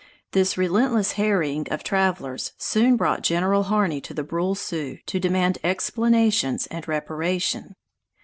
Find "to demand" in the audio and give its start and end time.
5.05-5.59